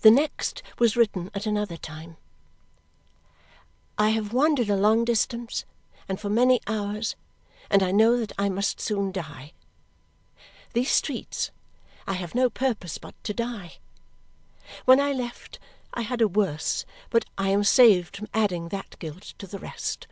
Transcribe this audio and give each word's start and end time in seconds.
The 0.00 0.10
next 0.10 0.62
was 0.78 0.96
written 0.96 1.30
at 1.34 1.44
another 1.44 1.76
time: 1.76 2.16
I 3.98 4.08
have 4.08 4.32
wandered 4.32 4.70
a 4.70 4.74
long 4.74 5.04
distance, 5.04 5.66
and 6.08 6.18
for 6.18 6.30
many 6.30 6.60
hours, 6.66 7.14
and 7.70 7.82
I 7.82 7.90
know 7.90 8.16
that 8.18 8.32
I 8.38 8.48
must 8.48 8.80
soon 8.80 9.12
die. 9.12 9.52
These 10.72 10.92
streets! 10.92 11.50
I 12.06 12.14
have 12.14 12.34
no 12.34 12.48
purpose 12.48 12.96
but 12.96 13.22
to 13.24 13.34
die. 13.34 13.74
When 14.86 14.98
I 14.98 15.12
left, 15.12 15.58
I 15.92 16.00
had 16.00 16.22
a 16.22 16.26
worse, 16.26 16.86
but 17.10 17.26
I 17.36 17.50
am 17.50 17.64
saved 17.64 18.16
from 18.16 18.28
adding 18.32 18.70
that 18.70 18.98
guilt 18.98 19.34
to 19.36 19.46
the 19.46 19.58
rest. 19.58 20.06